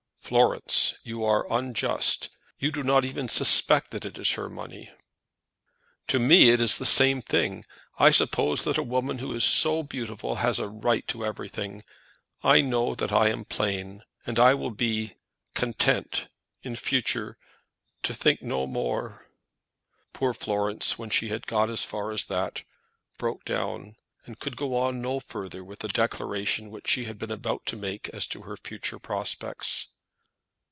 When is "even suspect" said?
3.03-3.91